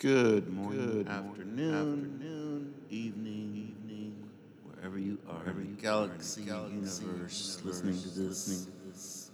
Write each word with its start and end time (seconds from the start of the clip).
Good 0.00 0.48
morning, 0.50 1.06
afternoon, 1.06 1.74
afternoon, 1.74 2.74
evening, 2.88 3.74
evening, 3.84 4.30
wherever 4.64 4.98
you 4.98 5.18
are, 5.28 5.40
wherever 5.40 5.60
in 5.60 5.76
the 5.76 5.82
galaxy, 5.82 6.40
universe, 6.40 7.60
listening 7.62 8.00
to 8.00 8.08
this. 8.08 8.48
Listening 8.48 8.64
to 8.64 8.88
this. 8.88 9.30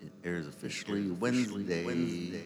It 0.00 0.10
airs 0.24 0.48
officially 0.48 1.08
Wednesday, 1.10 1.86
Wednesday, 1.86 2.42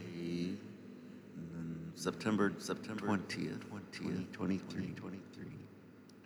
mm, 1.40 1.76
September 1.94 2.52
September 2.58 3.06
twentieth, 3.06 3.58
twentieth, 3.92 4.32
twenty 4.32 4.58
three, 4.58 4.92
twenty 4.96 5.20
three, 5.32 5.56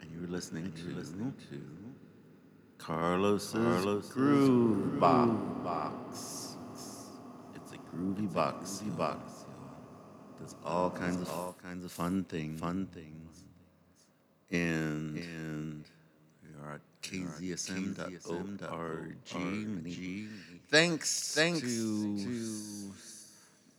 and 0.00 0.10
you're 0.10 0.28
listening 0.28 0.72
to 0.72 0.82
listening 0.96 1.32
to 1.48 1.62
Carlos's, 2.76 3.52
Carlos 3.52 4.08
Groove 4.08 4.98
Box. 4.98 6.56
It's 7.54 7.70
a 7.70 7.76
groovy 7.94 8.34
box, 8.34 8.82
groovy 8.84 8.96
box 8.96 9.29
does 10.40 10.56
all 10.64 10.90
kinds 10.90 11.20
of 11.20 11.30
all 11.30 11.54
kinds 11.62 11.84
of 11.84 11.92
fun 11.92 12.24
things, 12.24 12.60
fun 12.60 12.86
things, 12.86 13.44
and 14.50 15.18
and 15.18 15.84
we 16.42 16.50
are 16.62 16.74
at 16.74 16.80
kzsm.org. 17.02 17.88
Thanks, 20.70 21.34
thanks 21.34 21.60
to, 21.60 22.92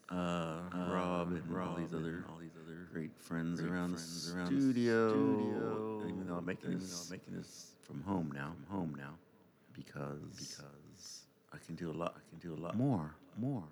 uh, 0.09 0.13
uh, 0.13 0.61
Rob 0.91 1.31
and 1.31 1.47
Rob 1.49 1.69
all 1.69 1.75
these 1.75 1.93
other 1.93 2.25
all 2.29 2.37
these 2.37 2.55
other 2.63 2.87
great 2.93 3.11
friends 3.19 3.59
great 3.59 3.71
around 3.71 3.95
friends 3.95 4.33
the 4.33 4.41
studio. 4.41 5.09
studio. 5.09 6.03
Even 6.07 6.27
though 6.27 6.35
I'm 6.35 6.45
making 6.45 6.77
this, 6.77 7.05
I'm 7.05 7.11
making 7.17 7.35
this 7.35 7.71
from 7.81 8.01
home 8.03 8.31
now, 8.33 8.53
I'm 8.55 8.65
home 8.75 8.95
now, 8.97 9.13
because 9.73 10.19
because 10.37 11.21
I 11.53 11.57
can 11.65 11.75
do 11.75 11.89
a 11.89 11.93
lot. 11.93 12.15
I 12.17 12.21
can 12.29 12.39
do 12.39 12.53
a 12.53 12.61
lot 12.61 12.75
more, 12.77 13.15
more, 13.37 13.63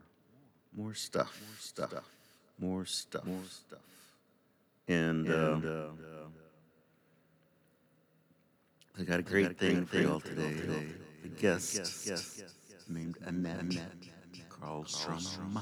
more 0.75 0.93
stuff, 0.93 1.39
more 1.45 1.57
stuff. 1.59 1.89
stuff 1.89 2.18
more 2.59 2.85
stuff. 2.85 3.25
More 3.25 3.37
stuff. 3.49 3.79
And, 4.87 5.27
and 5.27 5.65
uh, 5.65 5.69
uh, 5.69 5.89
I 8.99 9.03
got 9.03 9.19
a 9.19 9.23
great, 9.23 9.43
got 9.43 9.51
a 9.51 9.55
thing 9.55 9.85
for 9.85 9.99
y'all 9.99 10.19
today. 10.19 10.53
today. 10.55 10.87
The 11.23 11.29
guest, 11.29 11.75
guest, 11.75 12.07
guest 12.07 12.43
named 12.89 13.17
Anette, 13.25 13.59
Anette 13.59 13.91
Carlstrom. 14.49 15.61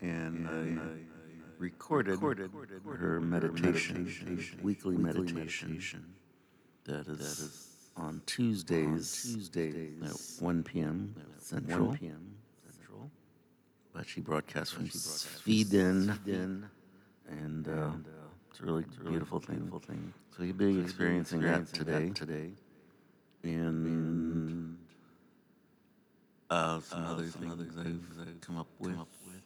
And 0.00 0.48
I 0.48 0.82
recorded, 1.58 2.12
recorded 2.12 2.50
her 2.96 3.20
meditation, 3.20 4.04
meditation 4.04 4.60
weekly, 4.62 4.96
weekly 4.96 5.32
meditation, 5.32 6.14
that 6.84 7.06
is, 7.06 7.18
that 7.18 7.44
is 7.44 7.68
on 7.96 8.22
Tuesdays, 8.26 9.32
Tuesdays 9.34 10.02
at 10.40 10.42
1 10.42 10.62
p.m. 10.62 11.14
Central. 11.38 11.88
1 11.88 11.98
p.m 11.98 12.31
but 13.92 14.08
she 14.08 14.20
broadcasts 14.20 14.72
from 14.72 14.88
Sweden, 14.90 16.18
and 17.28 17.68
uh, 17.68 17.90
it's 18.50 18.60
a 18.60 18.64
really, 18.64 18.84
it's 18.84 18.96
a 18.96 19.00
really 19.00 19.10
beautiful, 19.10 19.40
beautiful 19.40 19.78
thing. 19.78 19.96
thing. 19.96 20.14
So 20.36 20.42
you'll 20.44 20.56
be 20.56 20.74
so 20.74 20.80
experiencing, 20.80 21.40
experiencing, 21.40 21.78
that 21.84 21.84
today. 21.84 22.08
That 22.08 22.16
today, 22.16 22.50
and 23.44 24.78
uh, 26.50 26.80
some, 26.80 27.04
uh, 27.04 27.12
other, 27.12 27.28
some 27.28 27.40
things 27.40 27.52
other 27.52 27.64
things 27.64 28.18
I've, 28.18 28.28
I've 28.28 28.40
come 28.40 28.58
up 28.58 28.68
with, 28.78 28.92
come 28.92 29.00
up 29.00 29.08
with 29.26 29.42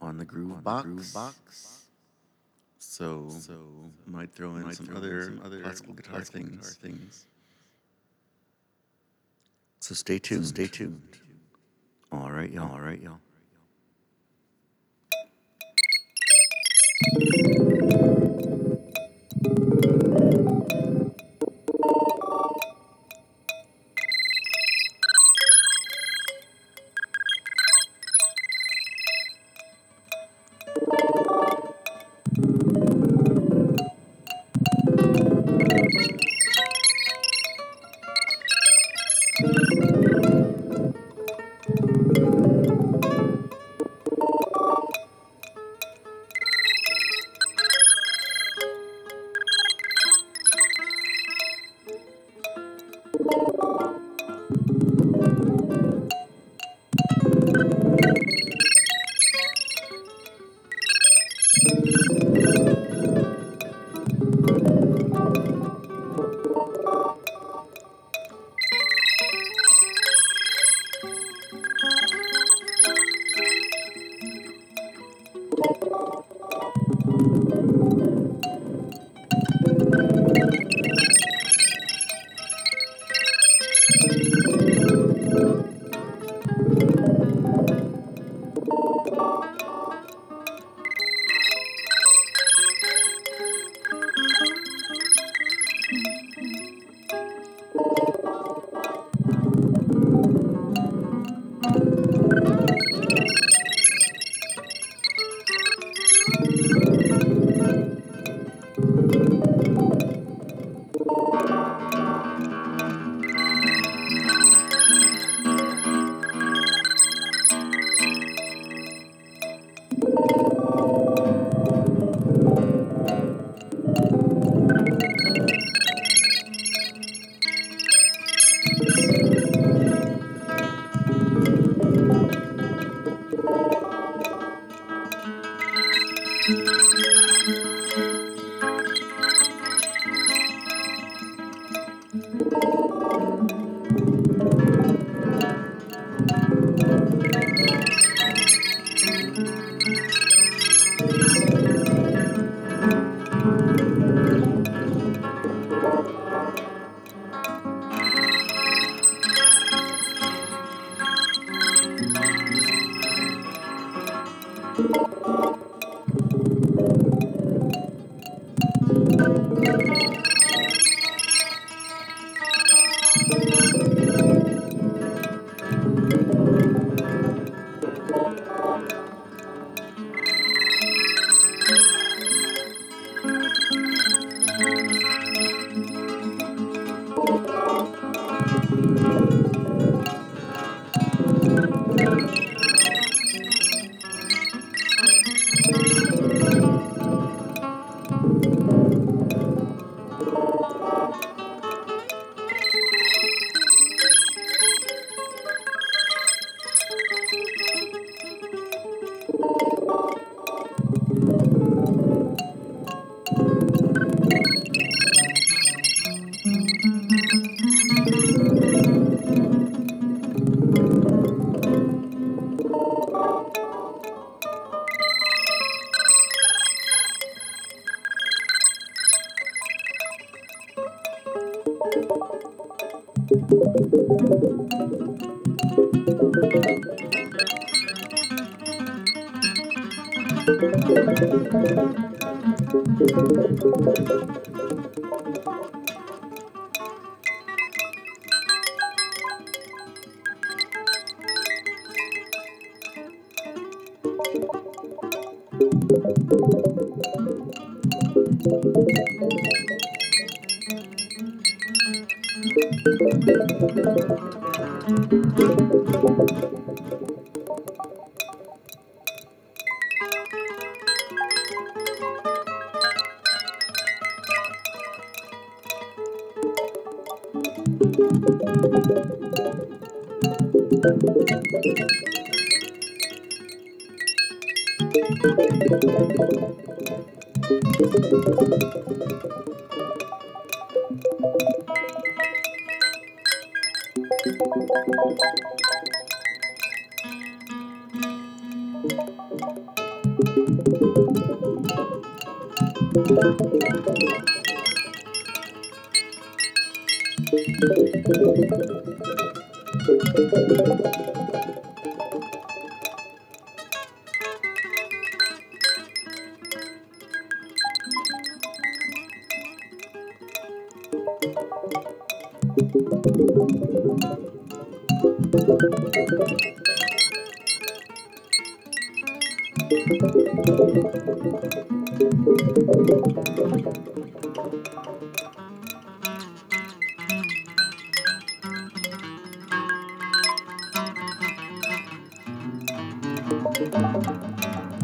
on 0.00 0.18
the 0.18 0.24
Groove 0.24 0.52
on 0.52 0.60
Box. 0.62 0.82
The 0.82 0.88
groove 0.88 1.14
box. 1.14 1.76
So, 2.78 3.28
so 3.28 3.60
might 4.06 4.32
throw 4.32 4.56
in 4.56 4.62
might 4.62 4.74
some, 4.76 4.86
throw 4.86 4.96
other, 4.96 5.22
some 5.22 5.40
other 5.44 5.60
classical 5.60 5.94
guitar, 5.94 6.14
classical 6.14 6.40
things. 6.40 6.76
guitar 6.76 6.90
things. 6.90 7.26
So 9.80 9.94
stay 9.94 10.18
tuned. 10.18 10.46
So 10.46 10.54
stay 10.54 10.66
tuned. 10.66 11.18
All 12.12 12.30
right, 12.30 12.50
y'all. 12.50 12.72
All 12.72 12.80
right, 12.80 13.00
y'all. 13.00 13.20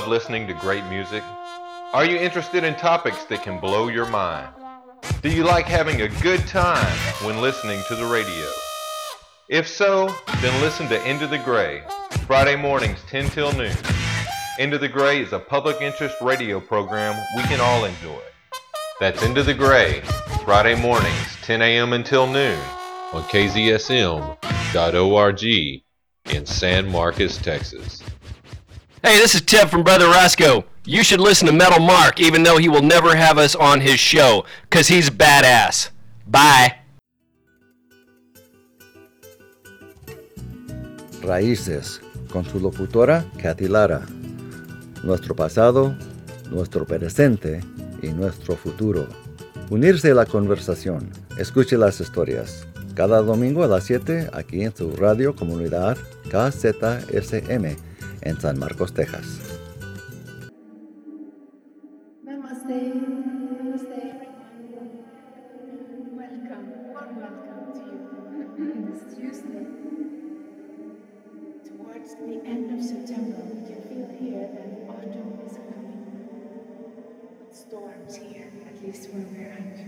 Love 0.00 0.08
listening 0.08 0.46
to 0.46 0.54
great 0.54 0.84
music? 0.86 1.22
Are 1.92 2.06
you 2.06 2.16
interested 2.16 2.64
in 2.64 2.74
topics 2.76 3.24
that 3.24 3.42
can 3.42 3.60
blow 3.60 3.88
your 3.88 4.06
mind? 4.06 4.48
Do 5.20 5.28
you 5.28 5.44
like 5.44 5.66
having 5.66 6.00
a 6.00 6.08
good 6.22 6.40
time 6.46 6.96
when 7.22 7.42
listening 7.42 7.82
to 7.88 7.94
the 7.96 8.06
radio? 8.06 8.46
If 9.50 9.68
so, 9.68 10.08
then 10.40 10.58
listen 10.62 10.88
to 10.88 11.06
Into 11.06 11.26
the 11.26 11.36
Gray, 11.36 11.82
Friday 12.26 12.56
mornings 12.56 12.98
10 13.08 13.28
till 13.30 13.52
noon. 13.52 13.76
Into 14.58 14.78
the 14.78 14.88
Gray 14.88 15.20
is 15.20 15.34
a 15.34 15.38
public 15.38 15.82
interest 15.82 16.16
radio 16.22 16.60
program 16.60 17.22
we 17.36 17.42
can 17.42 17.60
all 17.60 17.84
enjoy. 17.84 18.22
That's 19.00 19.22
Into 19.22 19.42
the 19.42 19.52
Gray, 19.52 20.00
Friday 20.46 20.80
mornings 20.80 21.36
10 21.42 21.60
a.m. 21.60 21.92
until 21.92 22.26
noon 22.26 22.58
on 23.12 23.22
KZSM.org 23.24 24.34
in 26.32 26.46
San 26.46 26.90
Marcos, 26.90 27.36
Texas. 27.36 28.02
Hey, 29.02 29.16
this 29.16 29.34
is 29.34 29.40
Tip 29.40 29.70
from 29.70 29.82
Brother 29.82 30.08
Roscoe. 30.08 30.62
You 30.84 31.02
should 31.02 31.20
listen 31.22 31.46
to 31.46 31.54
Metal 31.54 31.80
Mark, 31.80 32.20
even 32.20 32.42
though 32.42 32.58
he 32.58 32.68
will 32.68 32.82
never 32.82 33.16
have 33.16 33.38
us 33.38 33.54
on 33.54 33.80
his 33.80 33.98
show, 33.98 34.44
because 34.68 34.88
he's 34.88 35.08
badass. 35.08 35.88
Bye. 36.26 36.74
Raíces, 41.22 42.02
con 42.30 42.44
su 42.44 42.60
locutora 42.60 43.24
Katy 43.38 43.68
Lara. 43.68 44.06
Nuestro 45.02 45.34
pasado, 45.34 45.96
nuestro 46.50 46.84
presente 46.84 47.62
y 48.02 48.08
nuestro 48.08 48.54
futuro. 48.54 49.08
Unirse 49.70 50.10
a 50.10 50.14
la 50.14 50.26
conversación. 50.26 51.10
Escuche 51.38 51.78
las 51.78 52.02
historias. 52.02 52.66
Cada 52.94 53.22
domingo 53.22 53.64
a 53.64 53.66
las 53.66 53.84
7 53.84 54.28
aquí 54.34 54.62
en 54.62 54.76
su 54.76 54.94
radio 54.94 55.34
comunidad 55.34 55.96
KZSM 56.30 57.89
en 58.22 58.40
San 58.40 58.58
Marcos, 58.58 58.92
Texas. 58.92 59.58
Namaste, 62.24 62.92
namaste 63.58 64.00
everyone. 64.12 64.90
Welcome, 66.12 66.66
warm 66.92 67.16
welcome 67.16 67.72
to 67.72 67.82
you 67.88 67.98
this 68.92 69.02
Tuesday. 69.14 69.66
Towards 71.68 72.14
the 72.16 72.42
end 72.44 72.78
of 72.78 72.84
September, 72.84 73.40
we 73.54 73.60
can 73.66 73.82
feel 73.88 74.08
here 74.20 74.48
that 74.54 74.70
autumn 74.90 75.40
is 75.46 75.52
coming. 75.54 76.00
Storms 77.52 78.16
here, 78.16 78.52
at 78.68 78.82
least 78.84 79.10
where 79.10 79.26
we're 79.32 79.52
at. 79.52 79.78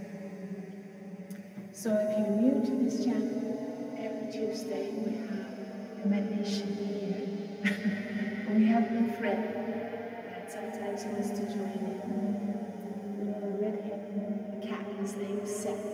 So 1.74 1.90
if 1.90 2.18
you're 2.18 2.36
new 2.40 2.64
to 2.64 2.84
this 2.84 3.04
channel, 3.04 3.94
every 3.98 4.32
Tuesday 4.32 4.90
we 5.04 5.16
have 5.16 6.04
a 6.04 6.08
meditation 6.08 6.76
here. 6.76 7.41
We 7.62 8.66
have 8.66 8.90
no 8.90 9.12
friend 9.14 9.44
that 10.26 10.50
sometimes 10.50 11.04
wants 11.04 11.30
to 11.30 11.46
join 11.46 11.78
in. 11.78 12.00
We 13.18 13.26
have 13.32 13.42
A 13.42 13.46
redhead 13.56 14.02
cat, 14.62 14.84
his 15.00 15.14
name 15.16 15.38
is 15.44 15.54
Seth. 15.54 15.86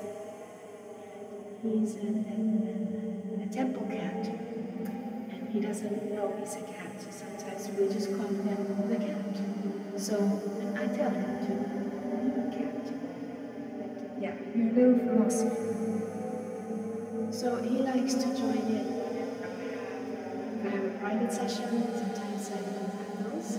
He's 1.62 1.96
a, 1.96 2.09
a, 2.09 3.42
a 3.42 3.46
temple 3.52 3.87
cat, 3.90 4.26
and 5.31 5.48
he 5.52 5.61
doesn't 5.61 6.12
know 6.14 6.35
he's 6.40 6.54
a 6.54 6.62
cat, 6.62 6.90
so 6.98 7.11
sometimes 7.11 7.68
we 7.76 7.92
just 7.92 8.16
call 8.16 8.28
him 8.28 8.88
the 8.88 8.96
cat. 8.96 9.37
So 10.00 10.14
I 10.74 10.87
tell 10.87 11.11
him 11.11 11.38
to, 11.44 11.52
you're 12.24 12.48
a 12.48 12.50
cat. 12.50 12.85
But 13.78 14.22
yeah, 14.22 14.35
you're 14.54 14.68
a 14.68 14.72
little 14.72 14.98
philosopher. 15.07 15.64
So 17.31 17.57
he 17.62 17.78
likes 17.83 18.14
to 18.14 18.26
join 18.35 18.57
in 18.57 18.97
I 20.64 20.71
have 20.71 20.85
a 20.85 20.90
private 20.99 21.33
session, 21.33 21.68
sometimes 21.94 22.51
I 22.51 22.59
do 22.59 22.64
have 22.99 23.33
those. 23.33 23.59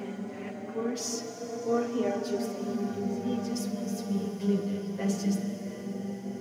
And 0.00 0.30
I 0.38 0.44
have 0.46 0.68
a 0.68 0.72
course, 0.72 1.62
or 1.66 1.84
here 1.84 2.12
on 2.12 2.20
Tuesday 2.20 2.60
evenings, 2.60 3.24
he 3.24 3.50
just 3.50 3.68
wants 3.70 4.00
to 4.00 4.08
be 4.08 4.24
included. 4.24 4.96
That's 4.96 5.22
just 5.22 5.40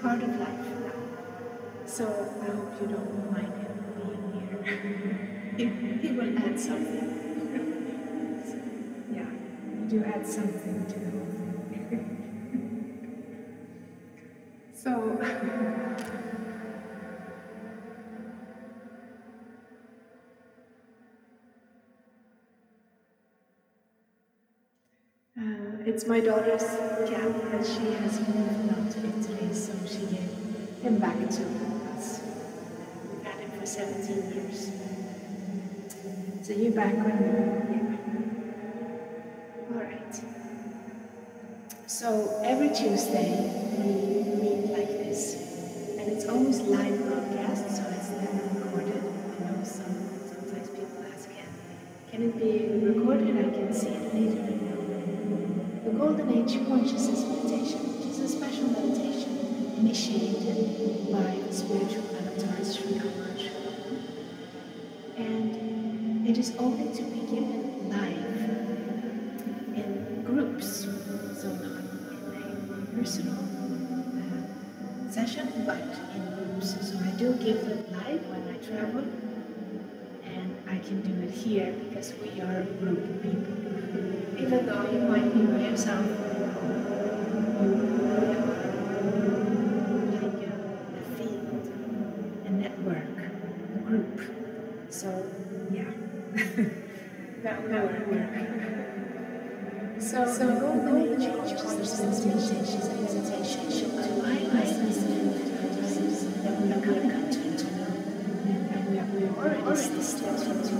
part 0.01 0.23
of 0.23 0.39
life. 0.39 0.65
Now. 0.85 0.91
So 1.85 2.05
I 2.41 2.45
hope 2.45 2.81
you 2.81 2.87
don't 2.87 3.31
mind 3.31 3.53
him 3.61 3.75
being 3.97 4.25
here. 4.39 4.63
he, 5.57 6.07
he 6.07 6.13
will 6.13 6.37
add 6.37 6.59
something. 6.59 7.09
So, 8.45 8.55
yeah, 9.15 9.29
you 9.89 10.03
add 10.05 10.25
something 10.25 10.85
to 10.85 10.99
the 10.99 11.09
whole 11.11 11.27
thing. 11.69 11.99
so 14.73 14.91
it's 25.93 26.07
my 26.07 26.19
daughter's 26.19 26.63
cat, 27.07 27.51
but 27.51 27.63
she 27.63 27.93
has 28.01 28.19
moved 28.27 28.65
now 28.65 28.89
to 28.89 28.97
Italy, 28.97 29.53
so 29.53 29.73
she 29.85 30.07
gave 30.07 30.81
him 30.81 30.97
back 30.97 31.15
to 31.17 31.43
us. 31.93 32.19
We've 33.11 33.23
had 33.23 33.39
him 33.39 33.51
for 33.51 33.63
17 33.63 34.33
years. 34.33 34.71
So 36.41 36.53
you're 36.53 36.71
back 36.71 36.95
when 36.95 37.17
you 37.21 37.33
yeah. 37.77 39.75
All 39.75 39.83
right. 39.83 40.15
So 41.85 42.41
every 42.43 42.69
Tuesday 42.69 43.29
we 43.77 43.93
meet 44.41 44.71
like 44.75 44.89
this, 44.89 45.35
and 45.99 46.11
it's 46.11 46.25
almost 46.27 46.63
live 46.63 46.97
broadcast, 47.05 47.69
so 47.69 47.83
it's 47.91 48.09
never 48.09 48.65
recorded. 48.65 48.97
I 48.97 49.51
know 49.51 49.63
some 49.63 49.93
sometimes 50.25 50.69
people 50.69 51.05
ask, 51.13 51.29
can, 51.29 51.45
can 52.09 52.21
it 52.23 52.39
be 52.39 52.83
recorded? 52.83 53.37
I 53.37 53.55
can 53.55 53.71
see 53.71 53.89
it 53.89 54.11
later. 54.11 54.62
The 55.83 55.91
Golden 55.91 56.31
Age 56.31 56.65
Consciousness 56.65 57.25
Meditation, 57.27 57.81
is 58.09 58.19
a 58.21 58.29
special 58.29 58.67
meditation 58.69 59.75
initiated 59.79 61.11
by 61.11 61.35
the 61.45 61.53
spiritual 61.53 62.03
mentor 62.13 62.63
Sri 62.63 62.93
Ramanuja. 62.93 63.51
And 65.17 66.25
it 66.25 66.37
is 66.37 66.55
only 66.55 66.95
to 66.95 67.03
be 67.03 67.19
given 67.27 67.89
live 67.89 68.39
in 69.75 70.23
groups, 70.23 70.85
so 70.85 71.49
not 71.51 71.83
in 72.31 72.85
a 72.87 72.97
personal 72.97 73.35
uh, 73.35 75.11
session, 75.11 75.51
but 75.65 75.81
in 76.15 76.23
groups. 76.33 76.77
So 76.79 76.97
I 76.97 77.11
do 77.17 77.33
give 77.35 77.59
them 77.67 77.83
live 77.91 78.25
when 78.29 78.55
I 78.55 78.57
travel, 78.65 79.03
I 80.67 80.77
can 80.79 81.01
do 81.01 81.23
it 81.23 81.31
here 81.31 81.73
because 81.87 82.13
we 82.21 82.41
are 82.41 82.61
a 82.61 82.65
group 82.65 82.99
of 82.99 83.21
people. 83.21 83.53
Even 84.39 84.65
though 84.65 84.89
you 84.91 84.99
might 85.01 85.33
be 85.33 85.41
by 85.41 85.69
yourself, 85.69 86.05
you 86.05 86.15
are 86.15 86.53
like 90.21 90.39
a, 90.41 90.53
a 90.97 91.03
field, 91.15 91.65
a 92.45 92.49
network, 92.49 93.17
a 93.17 93.79
group. 93.85 94.21
So, 94.89 95.25
yeah, 95.71 95.91
that 97.43 97.63
will 97.63 97.89
work. 98.11 98.33
So, 99.99 100.25
so 100.31 100.59
golden 100.59 100.97
age 100.97 101.31
consciousness 101.33 102.25
meditation 102.25 102.57
is 102.57 102.87
a 102.87 102.95
meditation 102.95 103.69
to 103.71 103.85
highlight 104.21 104.73
these 104.85 104.97
difficulties 104.97 106.19
that 106.43 106.61
we 106.61 106.71
are 106.71 106.81
coming 106.81 107.09
to 107.09 107.17
know. 107.17 107.22
And 109.33 109.41
we 109.41 109.49
have 109.49 109.57
we 109.57 109.63
have 109.63 109.67
already 109.67 110.01
stepped 110.01 110.41
into 110.41 110.75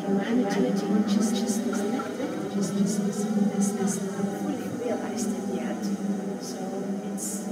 humanity, 0.00 0.86
consciousness, 0.86 1.58
collective 1.62 2.50
consciousness, 2.50 2.98
is 2.98 3.70
is 3.80 4.02
not 4.10 4.26
fully 4.42 4.68
realized 4.82 5.30
yet. 5.54 5.84
So 6.42 6.58
it's 7.12 7.46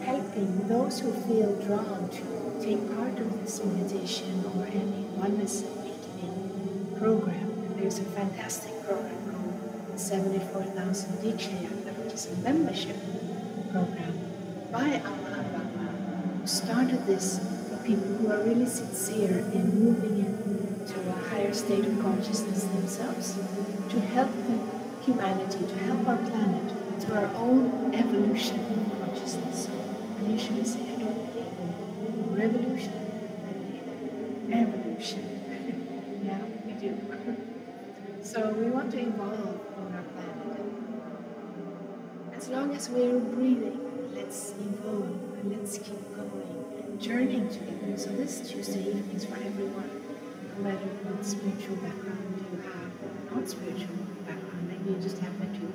helping 0.00 0.68
those 0.68 1.00
who 1.00 1.12
feel 1.12 1.54
drawn 1.66 2.08
to 2.08 2.64
take 2.64 2.94
part 2.96 3.18
of 3.18 3.40
this 3.42 3.62
meditation 3.64 4.44
or 4.54 4.66
any 4.66 5.04
oneness 5.16 5.62
awakening 5.62 6.96
program. 6.98 7.76
There's 7.76 7.98
a 7.98 8.04
fantastic 8.04 8.72
program 8.84 9.18
called 9.30 10.00
74,000 10.00 11.18
Diksha 11.18 11.52
Yatra, 11.60 11.92
which 12.04 12.14
is 12.14 12.26
a 12.32 12.36
membership 12.36 12.96
program 13.72 14.18
by 14.72 15.02
Amma 15.04 15.44
Bhagavan, 15.52 16.40
who 16.40 16.46
started 16.46 17.06
this 17.06 17.40
people 17.86 18.08
who 18.18 18.32
are 18.32 18.42
really 18.42 18.66
sincere 18.66 19.38
in 19.54 19.64
moving 19.84 20.18
into 20.26 20.98
a 21.08 21.12
higher 21.30 21.54
state 21.54 21.84
of 21.84 22.00
consciousness 22.00 22.64
themselves, 22.64 23.38
to 23.88 24.00
help 24.00 24.30
humanity, 25.02 25.64
to 25.64 25.76
help 25.84 26.08
our 26.08 26.16
planet 26.16 26.72
through 27.00 27.14
our 27.14 27.32
own 27.36 27.94
evolution 27.94 28.58
of 28.58 28.98
consciousness. 28.98 29.68
I 30.18 30.28
usually 30.28 30.64
say 30.64 30.80
I 30.80 30.98
don't 30.98 32.36
revolution, 32.36 32.92
evolution. 34.52 35.22
yeah, 36.24 36.42
we 36.66 36.72
do. 36.72 36.98
so 38.22 38.50
we 38.50 38.68
want 38.68 38.90
to 38.90 38.98
evolve 38.98 39.60
on 39.78 39.94
our 39.94 40.02
planet. 40.02 40.60
As 42.36 42.48
long 42.48 42.74
as 42.74 42.90
we're 42.90 43.20
breathing, 43.20 43.78
let's 44.12 44.50
evolve 44.58 45.38
and 45.38 45.56
let's 45.56 45.78
keep 45.78 46.02
going 46.16 46.66
and 46.75 46.75
journeying 46.98 47.48
together. 47.48 47.96
So 47.96 48.10
this 48.10 48.40
Tuesday 48.48 48.80
evening 48.80 49.10
is 49.14 49.24
for 49.24 49.36
everyone, 49.36 49.90
no 50.56 50.62
matter 50.64 50.86
what 51.04 51.24
spiritual 51.24 51.76
background 51.76 52.46
you 52.52 52.60
have 52.62 52.90
or 53.04 53.36
not 53.36 53.48
spiritual 53.48 53.96
background. 54.24 54.68
Maybe 54.68 54.96
you 54.96 55.02
just 55.02 55.18
happen 55.18 55.52
to 55.60 55.66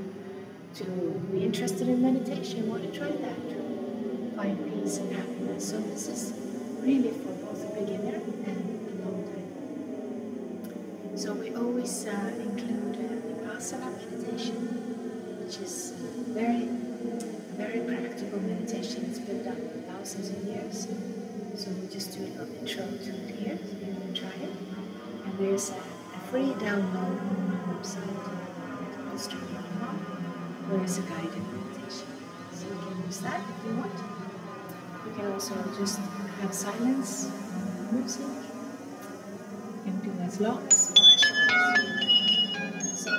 to 0.73 0.85
be 1.31 1.43
interested 1.43 1.87
in 1.89 2.01
meditation, 2.01 2.69
want 2.69 2.81
to 2.81 2.97
try 2.97 3.11
that, 3.11 3.49
to 3.49 4.31
find 4.37 4.57
peace 4.71 4.97
and 4.97 5.13
happiness. 5.13 5.69
So 5.69 5.79
this 5.81 6.07
is 6.07 6.33
really 6.79 7.11
for 7.11 7.33
both 7.43 7.61
beginner 7.75 8.15
and 8.15 9.03
long 9.03 9.21
time. 9.27 11.17
So 11.17 11.33
we 11.33 11.53
always 11.53 12.07
uh, 12.07 12.31
include 12.39 12.95
uh, 12.95 13.51
vipassana 13.51 13.91
meditation, 14.09 14.55
which 15.43 15.57
is 15.57 15.91
uh, 15.91 16.23
very, 16.31 16.69
very 17.59 17.81
practical 17.85 18.39
meditation. 18.39 19.05
It's 19.09 19.19
been 19.19 19.43
done 19.43 19.80
thousands 20.01 20.29
of 20.31 20.43
years. 20.45 20.87
So 21.53 21.69
we 21.69 21.87
just 21.87 22.17
do 22.17 22.23
a 22.23 22.29
little 22.33 22.55
intro 22.57 22.81
to 22.81 23.11
it 23.21 23.35
here, 23.35 23.59
so 23.61 23.71
you 23.85 23.93
can 23.93 24.13
try 24.15 24.29
it. 24.29 24.49
And 25.25 25.37
there's 25.37 25.69
a, 25.69 25.75
free 26.31 26.53
download 26.63 27.19
on 27.21 27.49
my 27.49 27.73
website, 27.73 28.17
methodistry.com, 28.81 29.95
where 30.69 30.83
is 30.85 30.97
a 30.97 31.01
guided 31.01 31.43
meditation. 31.53 32.07
So 32.51 32.65
you 32.67 32.77
can 32.81 33.03
use 33.05 33.19
that 33.19 33.41
if 33.41 33.65
you 33.65 33.75
want. 33.75 33.97
You 35.05 35.11
can 35.13 35.31
also 35.33 35.55
just 35.77 35.99
have 36.39 36.53
silence, 36.53 37.29
music. 37.91 38.25
Can 39.83 39.99
do 39.99 40.11
as 40.21 40.39
long 40.39 40.65
as 40.67 40.89
you. 40.89 41.05
So 42.95 43.11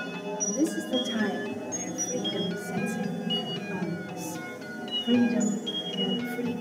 this 0.56 0.70
is 0.70 0.90
the 0.90 1.12
time 1.12 1.54
where 1.60 1.94
freedom 2.08 2.46
for 2.56 2.74
us. 4.14 4.38
Freedom 5.04 5.61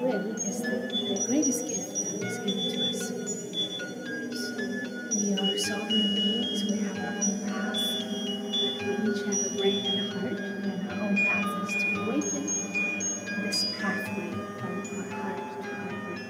is 0.10 0.62
the, 0.62 0.70
the 0.70 1.24
greatest 1.28 1.68
gift 1.68 1.94
that 1.94 2.18
was 2.20 2.38
given 2.40 2.72
to 2.72 2.78
us. 2.90 3.00
So 3.08 3.16
we 5.16 5.34
are 5.34 5.58
sovereign 5.60 6.10
beings, 6.16 6.64
we 6.64 6.78
have 6.80 6.98
our 6.98 7.14
own 7.22 7.38
path, 7.48 7.82
we 8.82 8.92
each 9.12 9.22
have 9.26 9.42
a 9.46 9.58
brain 9.58 9.86
and 9.86 10.00
a 10.00 10.20
heart, 10.20 10.40
and 10.40 10.90
our 10.90 10.98
own 11.08 11.16
path 11.18 11.50
is 11.70 11.74
to 11.84 11.88
awaken 12.02 12.46
this 13.46 13.60
pathway 13.80 14.30
from 14.60 14.74
our 14.96 15.06
heart 15.12 15.40
to 15.54 15.70
our 15.70 15.94
brain, 16.02 16.26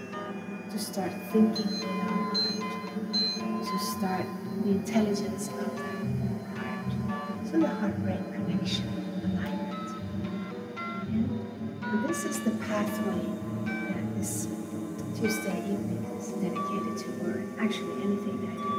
to 0.70 0.78
start 0.78 1.12
thinking 1.32 1.72
in 1.72 1.86
our 1.86 1.96
heart, 1.96 2.36
to 3.64 3.78
start 3.80 4.26
the 4.64 4.70
intelligence 4.72 5.48
of 5.48 5.78
that 5.78 5.96
heart, 6.58 7.48
so 7.50 7.58
the 7.58 7.68
heart-brain 7.68 8.24
connection, 8.34 8.88
alignment. 9.24 9.90
And 11.84 12.10
this 12.10 12.26
is 12.26 12.44
the 12.44 12.52
pathway 12.52 13.41
this 14.18 14.48
Tuesday 15.18 15.58
evening 15.60 16.04
is 16.18 16.30
dedicated 16.34 16.98
to, 16.98 17.08
or 17.26 17.44
actually 17.60 18.04
anything 18.04 18.38
I 18.46 18.56
do 18.56 18.72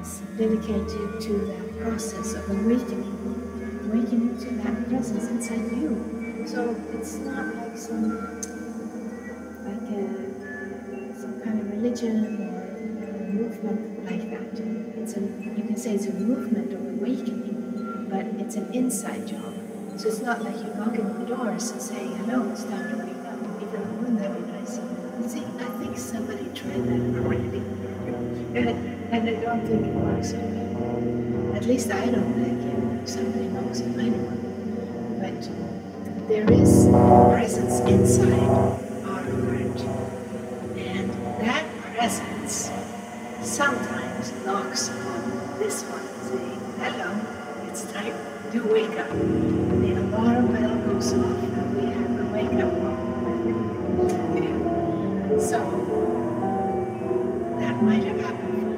is 0.00 0.20
dedicated 0.36 1.20
to 1.20 1.32
that 1.46 1.80
process 1.80 2.34
of 2.34 2.50
awakening, 2.50 3.14
awakening 3.86 4.38
to 4.38 4.50
that 4.62 4.88
presence 4.88 5.28
inside 5.28 5.70
you. 5.72 6.44
So 6.46 6.76
it's 6.92 7.14
not 7.16 7.54
like 7.54 7.76
some, 7.76 8.40
like 9.64 9.88
a, 9.90 11.14
some 11.18 11.40
kind 11.42 11.60
of 11.60 11.70
religion 11.70 12.14
or 12.40 13.24
movement 13.32 14.04
like 14.04 14.30
that. 14.30 14.60
It's 14.98 15.16
a, 15.16 15.20
you 15.20 15.64
can 15.66 15.76
say 15.76 15.94
it's 15.94 16.06
a 16.06 16.14
movement 16.14 16.72
of 16.72 16.80
awakening, 16.80 18.08
but 18.10 18.26
it's 18.40 18.56
an 18.56 18.72
inside 18.74 19.26
job. 19.26 19.54
So 19.96 20.08
it's 20.08 20.20
not 20.20 20.42
like 20.42 20.56
you're 20.56 20.74
knocking 20.74 21.06
on 21.06 21.20
the 21.20 21.26
doors 21.34 21.70
and 21.70 21.80
saying, 21.80 22.16
hello, 22.16 22.50
it's 22.50 22.64
time 22.64 22.90
to 22.90 22.96
wouldn't 23.80 24.18
that 24.18 24.34
be 24.34 24.52
nice? 24.52 24.80
See, 25.30 25.44
I 25.58 25.64
think 25.78 25.96
somebody 25.98 26.44
tried 26.54 26.84
that 26.84 27.18
already. 27.18 27.58
and, 28.54 28.68
and 29.12 29.28
I 29.28 29.34
don't 29.40 29.66
think 29.66 29.86
it 29.86 29.94
works. 29.94 30.32
At 31.56 31.66
least 31.66 31.90
I 31.90 32.06
don't 32.06 32.34
think 32.34 32.60
it. 32.62 33.08
Somebody 33.08 33.46
knows 33.48 33.82
might 33.82 34.12
work. 34.12 34.44
But 35.20 36.28
there 36.28 36.50
is 36.52 36.86
a 36.86 37.28
presence 37.30 37.80
inside 37.80 38.32
our 38.32 38.76
heart. 39.04 39.26
And 40.76 41.10
that 41.40 41.64
presence 41.94 42.70
sometimes 43.42 44.32
knocks 44.44 44.88
on 44.90 45.58
this 45.58 45.82
one 45.84 46.06
saying, 46.28 46.60
hello, 46.78 47.68
it's 47.68 47.84
time 47.92 48.14
to 48.52 48.60
wake 48.72 48.98
up. 48.98 49.08
The 49.10 50.00
alarm 50.00 50.52
bell 50.52 50.76
goes 50.86 51.12
off 51.12 51.42
and 51.42 51.76
we 51.76 51.86
have 51.92 52.20
a 52.20 52.24
wake 52.32 52.64
up. 52.64 52.93
So 55.44 55.60
that 57.60 57.82
might 57.82 58.02
have 58.02 58.18
happened 58.18 58.56
you, 58.62 58.76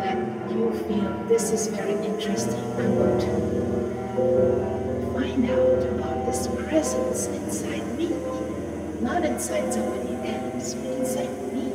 that 0.00 0.16
you 0.50 0.72
feel 0.88 1.24
this 1.28 1.50
is 1.52 1.66
very 1.66 1.92
interesting. 2.02 2.64
I 2.80 2.88
want 2.88 3.20
to 3.20 3.32
find 5.12 5.50
out 5.50 5.82
about 5.92 6.24
this 6.24 6.48
presence 6.64 7.26
inside 7.26 7.86
me, 7.98 8.08
not 9.02 9.22
inside 9.22 9.70
somebody 9.74 10.14
else, 10.26 10.72
but 10.72 10.92
inside 10.92 11.52
me. 11.52 11.72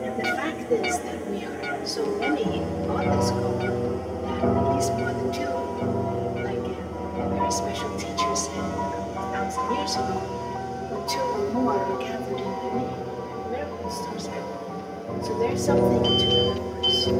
And 0.00 0.16
the 0.18 0.24
fact 0.32 0.72
is 0.72 0.98
that 1.00 1.26
we 1.28 1.44
are 1.44 1.84
so 1.84 2.06
many 2.20 2.62
on 2.88 3.04
this 3.04 3.30
call 3.32 3.58
that 3.58 4.42
at 4.42 4.74
least 4.74 4.92
more 4.94 5.12
than 5.12 5.30
two, 5.30 5.52
like 6.40 6.68
a 7.20 7.28
very 7.28 7.52
special 7.52 7.90
teacher 7.98 8.34
said 8.34 8.56
uh, 8.56 9.12
a 9.12 9.24
thousand 9.30 9.76
years 9.76 9.94
ago, 9.96 11.04
two 11.06 11.20
or 11.20 11.52
more 11.52 12.02
So 15.20 15.38
there's 15.38 15.64
something 15.64 16.02
to 16.02 16.08
the 16.26 16.54
numbers. 16.54 17.04
So, 17.04 17.10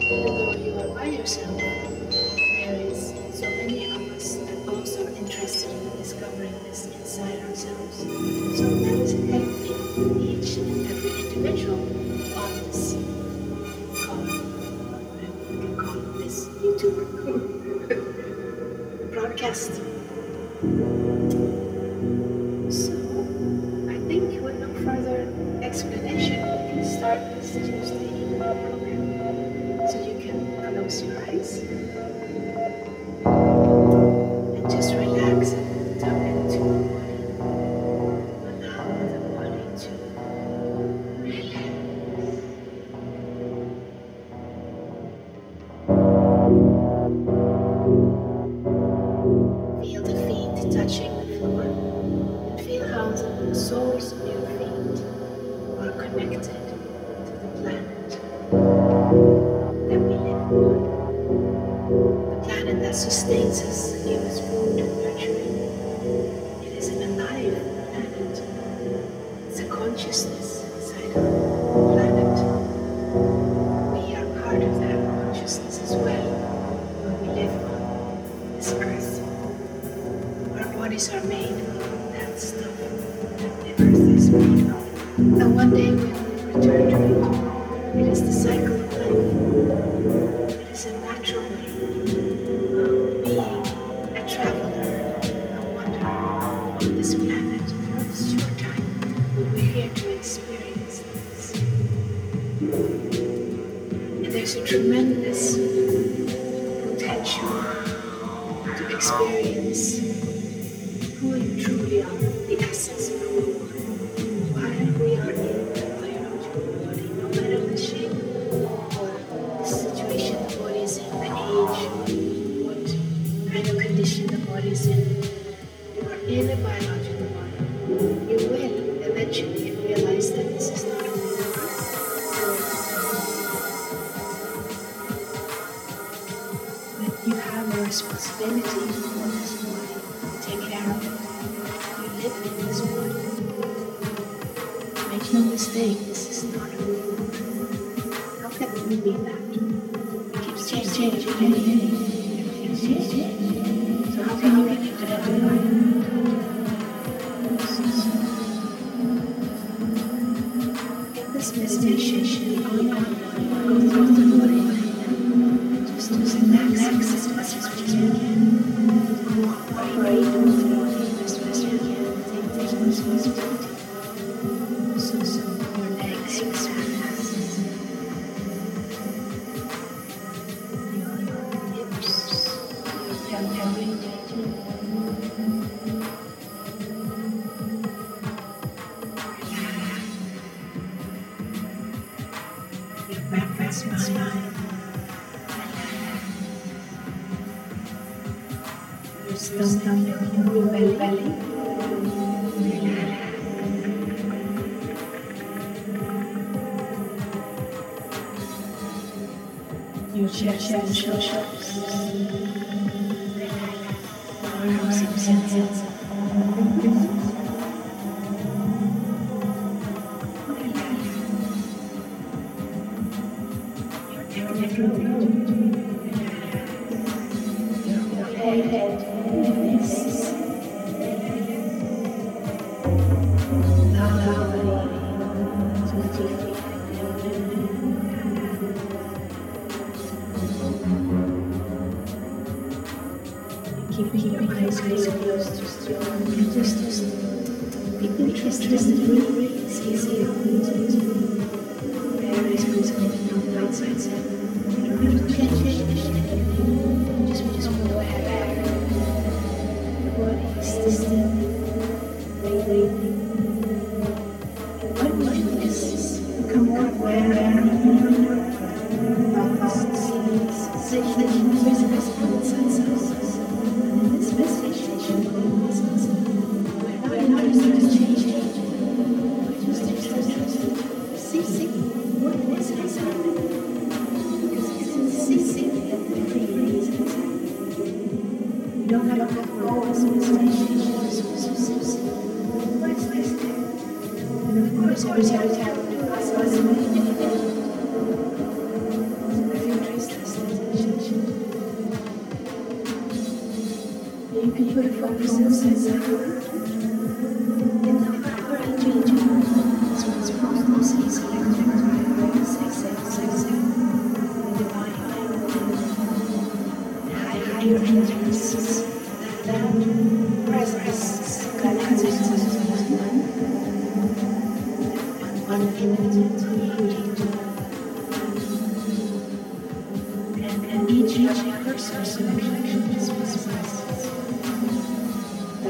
even 0.00 0.32
though 0.36 0.52
you 0.52 0.72
are 0.78 0.94
by 0.94 1.06
yourself, 1.06 1.56
there 1.58 2.74
is 2.74 3.14
so 3.32 3.46
many 3.48 3.90
of 3.90 4.00
us 4.12 4.36
that 4.36 4.68
also 4.68 5.06
are 5.06 5.16
interested 5.16 5.70
in 5.70 5.96
discovering 5.96 6.52
this 6.64 6.86
inside 6.86 7.40
ourselves. 7.48 7.96
So 7.96 8.64
that 8.84 8.98
is 9.00 9.12
helping 9.30 10.20
each 10.20 10.56
and 10.58 10.86
every 10.86 11.12
individual 11.26 11.80
on 12.38 12.52
call, 15.76 16.00
this 16.18 16.36
YouTube 16.62 16.98
broadcast. 19.12 19.72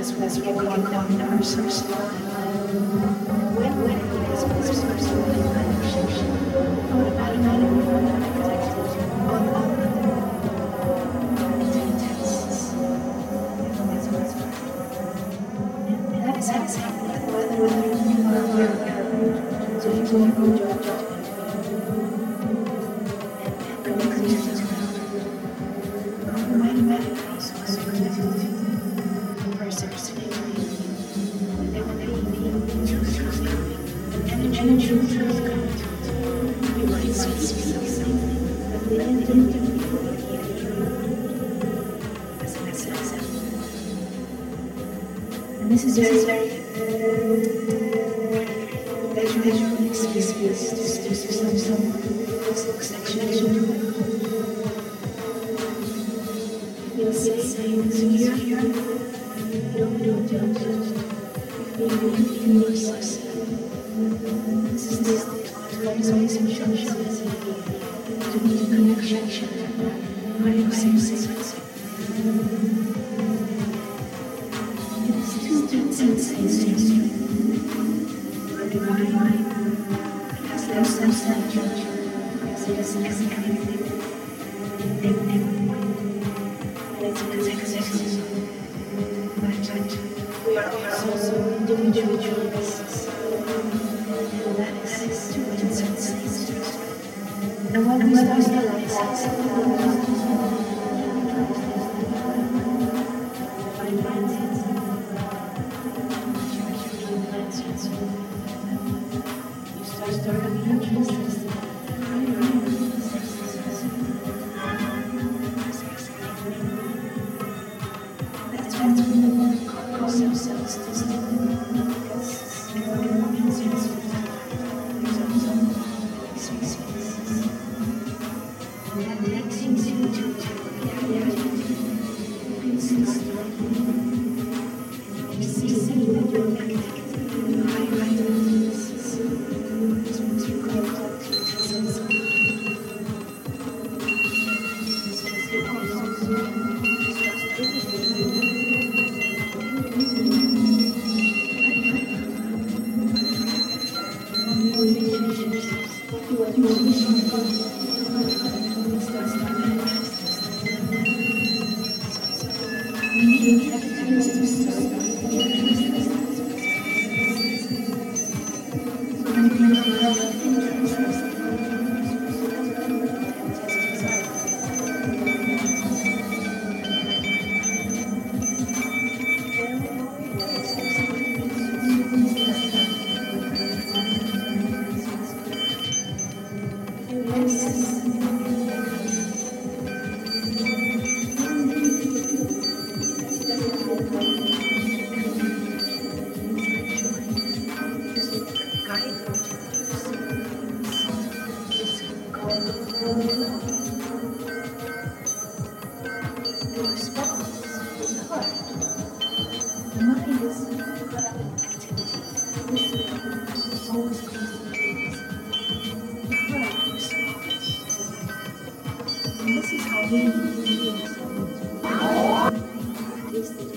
this 0.01 0.13
was 0.13 0.39
yet 0.39 0.57
unknown 0.57 1.19
person. 1.29 1.69
When, 3.55 3.75
automatically. 7.21 7.80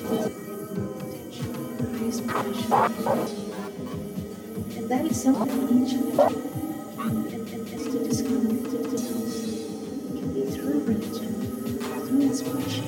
And 0.03 0.19
that 4.89 5.05
is 5.05 5.23
something 5.23 5.85
each 5.85 5.93
and 5.93 6.19
every 6.19 6.41
one, 6.97 7.15
and, 7.31 7.47
and 7.47 7.67
is 7.69 7.83
to 7.85 8.03
discover 8.03 8.49
It 8.51 8.89
can 10.19 10.27
be 10.33 10.41
through 10.51 10.79
religion, 10.83 11.31
through 12.05 12.21
inspiration. 12.21 12.85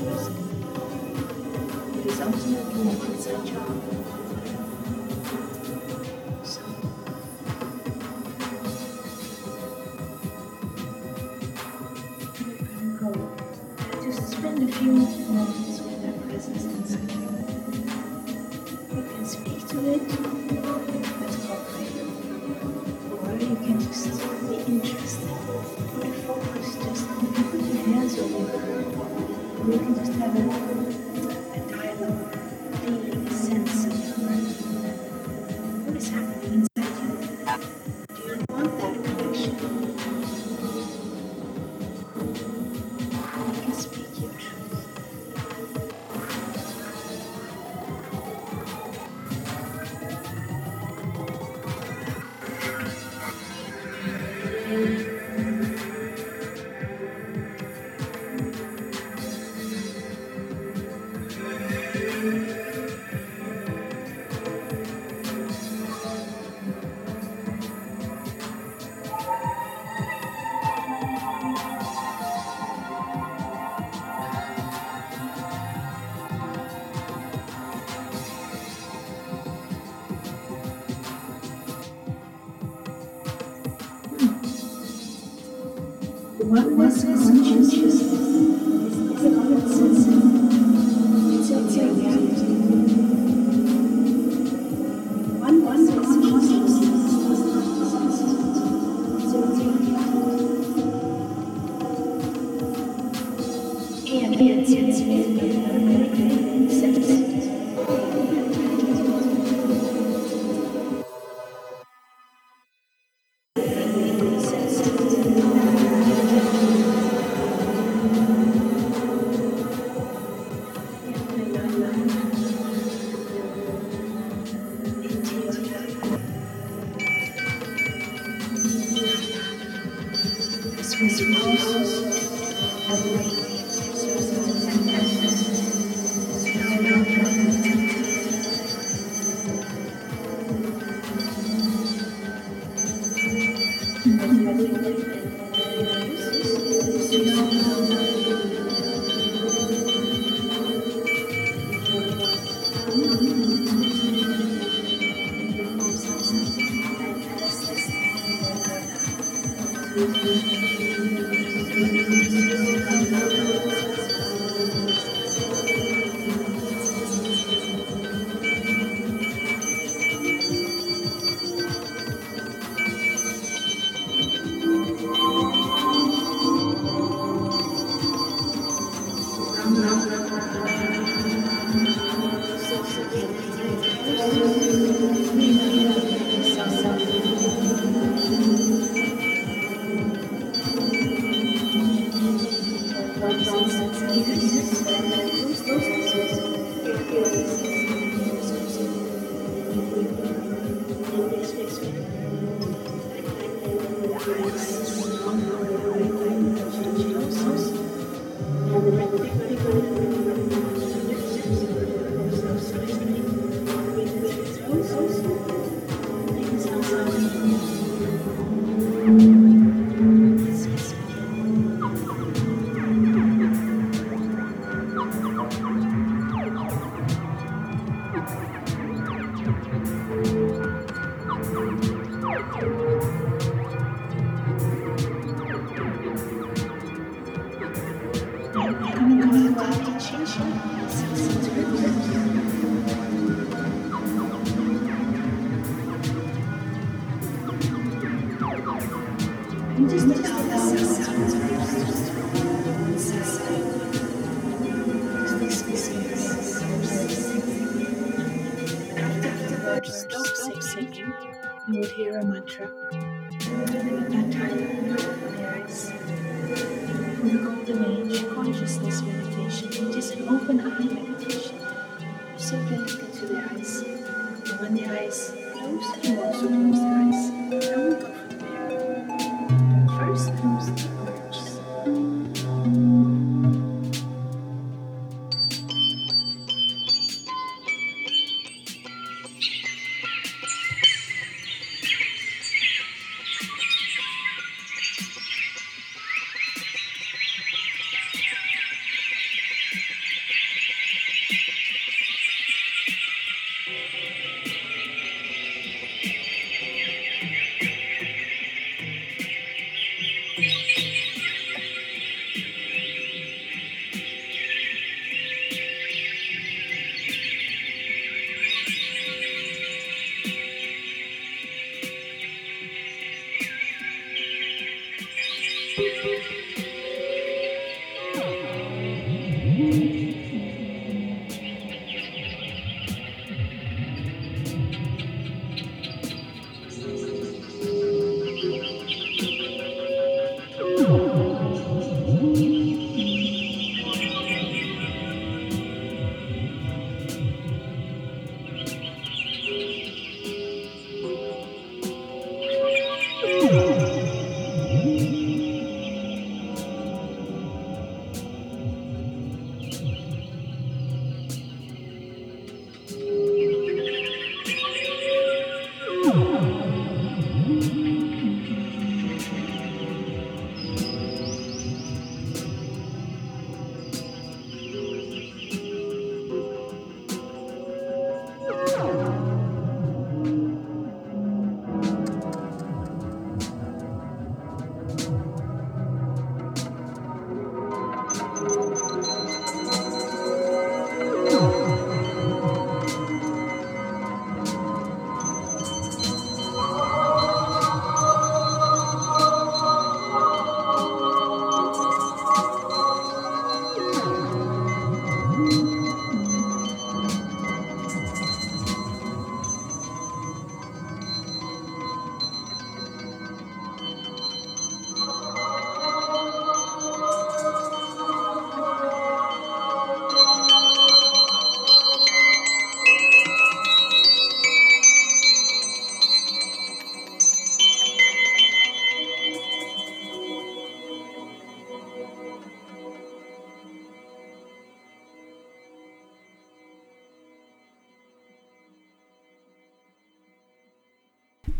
It 1.99 2.05
is 2.05 2.20
ultimately 2.20 2.82
an 2.82 2.97
inside 3.13 3.45
job. 3.45 3.68
So 6.43 6.61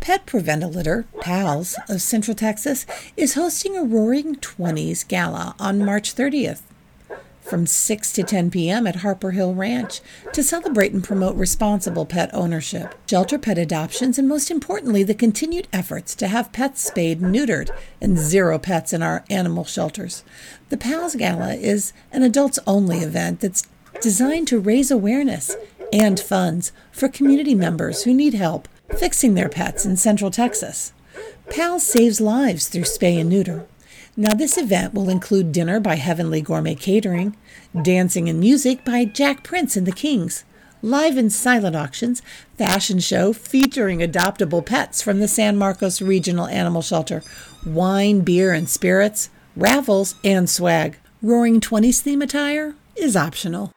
Pet 0.06 0.24
Prevent 0.24 0.62
A 0.62 0.68
Litter, 0.68 1.04
PALS, 1.20 1.76
of 1.88 2.00
Central 2.00 2.36
Texas, 2.36 2.86
is 3.16 3.34
hosting 3.34 3.76
a 3.76 3.82
Roaring 3.82 4.36
Twenties 4.36 5.02
gala 5.02 5.56
on 5.58 5.84
March 5.84 6.14
30th. 6.14 6.60
from 7.40 7.66
6 7.66 8.12
to 8.12 8.22
10 8.22 8.52
p.m. 8.52 8.86
at 8.86 9.02
Harper 9.02 9.32
Hill 9.32 9.52
Ranch 9.52 10.00
to 10.32 10.44
celebrate 10.44 10.92
and 10.92 11.02
promote 11.02 11.34
responsible 11.34 12.06
pet 12.06 12.30
ownership, 12.32 12.94
shelter 13.10 13.36
pet 13.36 13.58
adoptions, 13.58 14.16
and 14.16 14.28
most 14.28 14.48
importantly, 14.48 15.02
the 15.02 15.12
continued 15.12 15.66
efforts 15.72 16.14
to 16.14 16.28
have 16.28 16.52
pets 16.52 16.86
spayed 16.86 17.20
neutered 17.20 17.70
and 18.00 18.16
zero 18.16 18.60
pets 18.60 18.92
in 18.92 19.02
our 19.02 19.24
animal 19.28 19.64
shelters. 19.64 20.22
The 20.68 20.76
PALS 20.76 21.16
Gala 21.16 21.54
is 21.54 21.92
an 22.12 22.22
adults 22.22 22.60
only 22.64 22.98
event 22.98 23.40
that's 23.40 23.64
designed 24.00 24.46
to 24.48 24.60
raise 24.60 24.92
awareness 24.92 25.56
and 25.92 26.20
funds 26.20 26.70
for 26.92 27.08
community 27.08 27.56
members 27.56 28.04
who 28.04 28.14
need 28.14 28.34
help 28.34 28.68
fixing 28.96 29.34
their 29.34 29.48
pets 29.48 29.84
in 29.84 29.96
Central 29.96 30.30
Texas. 30.30 30.92
PAL 31.50 31.80
saves 31.80 32.20
lives 32.20 32.68
through 32.68 32.82
spay 32.82 33.20
and 33.20 33.30
neuter. 33.30 33.66
Now, 34.16 34.34
this 34.34 34.56
event 34.56 34.94
will 34.94 35.10
include 35.10 35.52
dinner 35.52 35.78
by 35.78 35.96
Heavenly 35.96 36.40
Gourmet 36.40 36.74
Catering, 36.74 37.36
dancing 37.80 38.28
and 38.28 38.40
music 38.40 38.84
by 38.84 39.04
Jack 39.04 39.42
Prince 39.42 39.76
and 39.76 39.86
the 39.86 39.92
Kings, 39.92 40.44
live 40.80 41.16
and 41.18 41.30
silent 41.32 41.76
auctions, 41.76 42.22
fashion 42.56 42.98
show 42.98 43.32
featuring 43.34 43.98
adoptable 43.98 44.64
pets 44.64 45.02
from 45.02 45.20
the 45.20 45.28
San 45.28 45.58
Marcos 45.58 46.00
Regional 46.00 46.46
Animal 46.46 46.80
Shelter, 46.80 47.22
wine, 47.66 48.20
beer, 48.20 48.52
and 48.52 48.68
spirits, 48.70 49.28
raffles, 49.54 50.14
and 50.24 50.48
swag. 50.48 50.96
Roaring 51.20 51.60
20s 51.60 52.00
theme 52.00 52.22
attire 52.22 52.74
is 52.96 53.16
optional. 53.16 53.75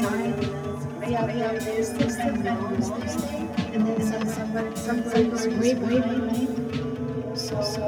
It's. 0.00 1.10
Yeah, 1.10 1.26
yeah, 1.34 1.52
there's 1.58 1.90
this 1.92 2.16
this 2.16 2.16
and 3.72 3.86
then 3.86 4.00
some 4.02 4.28
somebody 4.28 4.76
sometimes 4.76 5.46
way 5.46 5.74
way 5.74 6.00
way. 6.00 7.34
So 7.34 7.62
so 7.62 7.84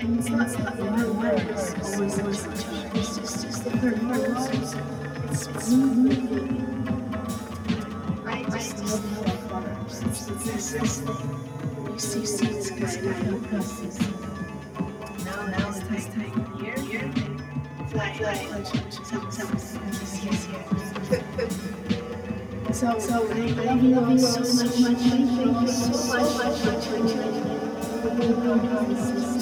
and 0.00 0.18
it's 0.18 0.28
not 0.28 0.46
it's 0.46 0.58
not 0.58 0.76
the 0.76 0.84
word 0.84 1.16
words 1.16 1.74
always 1.84 2.18
always 2.20 2.46
it's 2.46 3.16
just 3.16 3.42
just 3.44 3.64
the 3.64 3.70
third 3.78 4.02
words. 4.08 4.74
It's 5.24 5.64
smooth. 5.66 6.64
I 8.26 8.42
just 8.44 8.78
love 8.84 9.04
how 9.14 9.32
farms. 9.48 10.02
It's 10.02 10.26
the 10.26 10.34
best. 10.34 11.34
You 11.94 11.98
see, 11.98 12.26
see 12.26 12.46
this 12.46 12.70
guy 12.96 13.20
now 13.22 13.38
process. 13.48 14.00
Now, 14.00 14.13
So, 22.94 23.00
so 23.00 23.32
I 23.32 23.46
love 23.46 23.82
you 23.82 23.98
all 23.98 24.16
so 24.16 24.40
much, 24.40 24.78
much, 24.78 24.98
thank 24.98 25.30
you 25.32 25.66
so 25.66 25.90
much, 26.14 26.30
much, 26.38 26.64
much, 26.64 26.84
Thank 28.04 29.33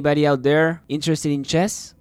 Anybody 0.00 0.26
out 0.26 0.42
there 0.42 0.82
interested 0.88 1.30
in 1.30 1.44
chess? 1.44 1.94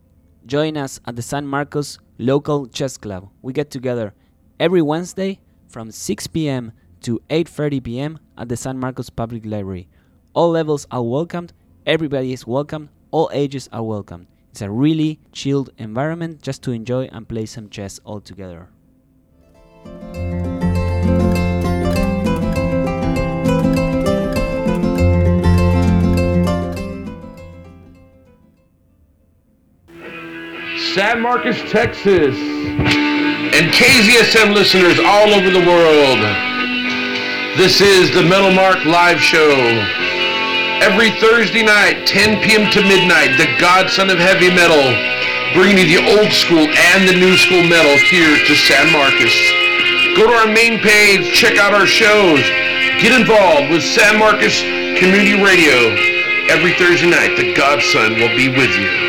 Join 0.46 0.78
us 0.78 1.02
at 1.06 1.18
the 1.18 1.22
San 1.22 1.46
Marcos 1.46 2.00
Local 2.18 2.66
Chess 2.68 2.96
Club. 2.96 3.28
We 3.42 3.52
get 3.52 3.72
together 3.72 4.14
every 4.58 4.82
Wednesday 4.82 5.42
from 5.68 5.92
6 5.92 6.28
p.m. 6.28 6.72
to 7.02 7.20
8:30 7.30 7.84
p.m. 7.84 8.20
at 8.38 8.48
the 8.48 8.56
San 8.56 8.80
Marcos 8.80 9.10
Public 9.10 9.46
Library. 9.46 9.90
All 10.34 10.50
levels 10.50 10.88
are 10.92 11.04
welcomed, 11.04 11.52
everybody 11.86 12.32
is 12.32 12.48
welcome, 12.48 12.88
all 13.12 13.30
ages 13.34 13.68
are 13.74 13.84
welcome. 13.84 14.28
It's 14.52 14.62
a 14.62 14.72
really 14.72 15.20
chilled 15.34 15.72
environment 15.78 16.42
just 16.42 16.64
to 16.64 16.72
enjoy 16.72 17.10
and 17.12 17.28
play 17.28 17.48
some 17.48 17.68
chess 17.68 18.00
all 18.06 18.22
together. 18.22 18.70
San 30.94 31.22
Marcos, 31.22 31.61
Texas, 31.70 32.34
and 32.34 33.70
KZSM 33.70 34.56
listeners 34.56 34.98
all 34.98 35.30
over 35.30 35.52
the 35.52 35.61
world. 35.61 36.18
This 37.61 37.80
is 37.80 38.10
the 38.10 38.24
Metal 38.24 38.49
Mark 38.49 38.84
Live 38.86 39.22
Show. 39.22 39.53
Every 40.82 41.11
Thursday 41.22 41.61
night, 41.61 42.07
10 42.07 42.41
p.m. 42.41 42.72
to 42.72 42.82
midnight, 42.82 43.38
the 43.38 43.53
godson 43.61 44.10
of 44.10 44.18
heavy 44.18 44.49
metal, 44.49 44.82
bringing 45.53 45.78
you 45.78 46.02
the 46.02 46.18
old 46.18 46.34
school 46.34 46.66
and 46.66 47.07
the 47.07 47.14
new 47.14 47.38
school 47.38 47.61
metal 47.61 47.94
here 48.10 48.34
to 48.49 48.56
San 48.57 48.90
Marcos. 48.90 49.38
Go 50.18 50.26
to 50.26 50.34
our 50.41 50.49
main 50.49 50.80
page, 50.80 51.32
check 51.38 51.60
out 51.60 51.72
our 51.72 51.86
shows, 51.86 52.41
get 52.98 53.14
involved 53.14 53.70
with 53.70 53.84
San 53.84 54.18
Marcos 54.18 54.57
Community 54.98 55.38
Radio. 55.38 55.94
Every 56.49 56.74
Thursday 56.74 57.11
night, 57.11 57.38
the 57.38 57.53
godson 57.53 58.18
will 58.18 58.34
be 58.34 58.49
with 58.49 58.74
you. 58.74 59.09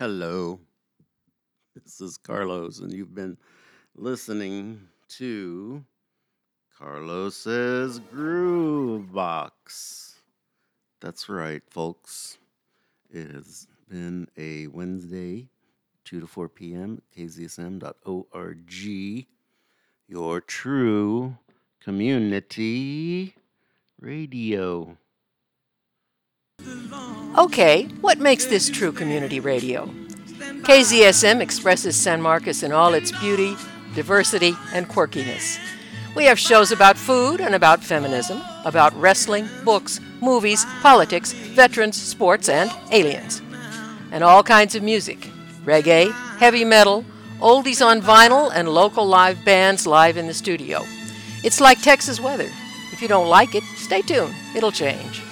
Hello. 0.00 0.58
This 1.74 2.00
is 2.00 2.16
Carlos, 2.16 2.78
and 2.78 2.90
you've 2.90 3.14
been 3.14 3.36
listening 3.94 4.88
to 5.10 5.84
Carlos's 6.78 7.98
Groove 7.98 9.12
Box. 9.12 10.14
That's 11.02 11.28
right, 11.28 11.60
folks. 11.68 12.38
It 13.10 13.30
has 13.30 13.68
been 13.90 14.26
a 14.38 14.68
Wednesday, 14.68 15.50
2 16.06 16.20
to 16.20 16.26
4 16.26 16.48
p.m. 16.48 17.02
kzsm.org, 17.14 18.72
your 20.08 20.40
true 20.40 21.36
community 21.78 23.34
radio. 24.00 24.96
Okay, 27.38 27.84
what 28.00 28.18
makes 28.18 28.46
this 28.46 28.68
true 28.68 28.92
community 28.92 29.40
radio? 29.40 29.86
KZSM 30.62 31.40
expresses 31.40 31.96
San 31.96 32.20
Marcos 32.20 32.62
in 32.62 32.72
all 32.72 32.92
its 32.92 33.12
beauty, 33.20 33.56
diversity, 33.94 34.54
and 34.74 34.88
quirkiness. 34.88 35.58
We 36.14 36.24
have 36.24 36.38
shows 36.38 36.72
about 36.72 36.98
food 36.98 37.40
and 37.40 37.54
about 37.54 37.84
feminism, 37.84 38.42
about 38.64 38.94
wrestling, 39.00 39.48
books, 39.64 40.00
movies, 40.20 40.66
politics, 40.82 41.32
veterans, 41.32 41.96
sports, 41.96 42.48
and 42.48 42.70
aliens. 42.90 43.40
And 44.10 44.24
all 44.24 44.42
kinds 44.42 44.74
of 44.74 44.82
music 44.82 45.28
reggae, 45.64 46.12
heavy 46.38 46.64
metal, 46.64 47.04
oldies 47.38 47.84
on 47.84 48.02
vinyl, 48.02 48.50
and 48.52 48.68
local 48.68 49.06
live 49.06 49.44
bands 49.44 49.86
live 49.86 50.16
in 50.16 50.26
the 50.26 50.34
studio. 50.34 50.82
It's 51.44 51.60
like 51.60 51.80
Texas 51.80 52.18
weather. 52.18 52.50
If 52.92 53.00
you 53.00 53.08
don't 53.08 53.28
like 53.28 53.54
it, 53.54 53.62
stay 53.76 54.02
tuned, 54.02 54.34
it'll 54.54 54.72
change. 54.72 55.22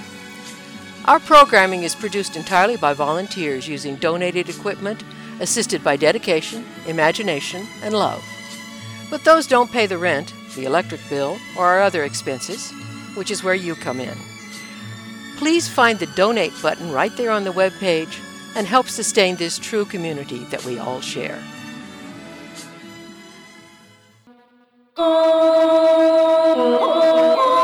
Our 1.09 1.21
programming 1.21 1.85
is 1.85 1.95
produced 1.95 2.37
entirely 2.37 2.77
by 2.77 2.93
volunteers 2.93 3.67
using 3.67 3.97
donated 3.97 4.51
equipment, 4.51 5.03
assisted 5.41 5.83
by 5.83 5.97
dedication, 5.97 6.67
imagination, 6.87 7.67
and 7.83 7.95
love. 7.95 8.23
But 9.09 9.25
those 9.25 9.47
don't 9.47 9.73
pay 9.73 9.87
the 9.87 9.97
rent, 9.97 10.35
the 10.55 10.67
electric 10.67 11.01
bill, 11.09 11.39
or 11.57 11.65
our 11.65 11.81
other 11.81 12.05
expenses, 12.05 12.71
which 13.15 13.31
is 13.31 13.43
where 13.43 13.55
you 13.55 13.75
come 13.75 14.01
in. 14.01 14.19
Please 15.39 15.67
find 15.67 15.99
the 15.99 16.09
donate 16.09 16.53
button 16.61 16.93
right 16.93 17.17
there 17.17 17.31
on 17.31 17.45
the 17.45 17.53
web 17.53 17.73
page 17.81 18.21
and 18.55 18.67
help 18.67 18.87
sustain 18.87 19.37
this 19.37 19.59
true 19.59 19.87
community 19.87 20.45
that 20.51 20.63
we 20.67 20.79
all 20.79 21.01
share. 21.01 21.43
Oh, 24.99 26.55
oh, 26.55 26.79
oh. 26.83 27.37
oh. 27.39 27.58